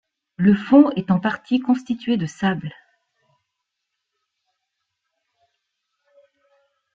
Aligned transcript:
Le 0.37 0.55
fond 0.55 0.89
est 0.95 1.11
en 1.11 1.19
partie 1.19 1.59
constitué 1.59 2.17
de 2.17 2.25
sable. 2.25 2.73